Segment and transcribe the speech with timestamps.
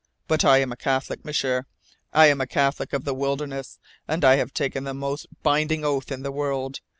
[0.27, 1.67] But I am a Catholic, M'sieur.
[2.11, 3.77] I am a Catholic of the wilderness.
[4.07, 6.79] And I have taken the most binding oath in the world.